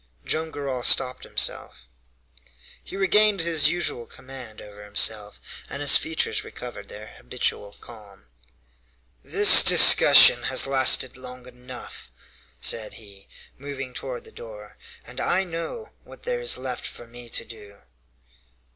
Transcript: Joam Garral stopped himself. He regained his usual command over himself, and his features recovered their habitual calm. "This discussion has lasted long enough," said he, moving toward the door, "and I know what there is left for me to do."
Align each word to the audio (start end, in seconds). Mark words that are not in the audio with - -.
Joam 0.25 0.49
Garral 0.49 0.81
stopped 0.81 1.25
himself. 1.25 1.81
He 2.83 2.97
regained 2.97 3.41
his 3.41 3.69
usual 3.69 4.07
command 4.07 4.59
over 4.59 4.83
himself, 4.83 5.39
and 5.69 5.79
his 5.79 5.95
features 5.95 6.43
recovered 6.43 6.89
their 6.89 7.05
habitual 7.17 7.77
calm. 7.81 8.25
"This 9.23 9.63
discussion 9.63 10.45
has 10.45 10.65
lasted 10.65 11.17
long 11.17 11.47
enough," 11.47 12.11
said 12.59 12.93
he, 12.93 13.27
moving 13.59 13.93
toward 13.93 14.23
the 14.23 14.31
door, 14.31 14.75
"and 15.05 15.21
I 15.21 15.43
know 15.43 15.91
what 16.03 16.23
there 16.23 16.39
is 16.41 16.57
left 16.57 16.87
for 16.87 17.05
me 17.05 17.29
to 17.29 17.45
do." 17.45 17.75